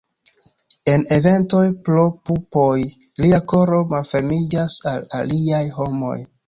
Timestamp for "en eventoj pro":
0.93-2.07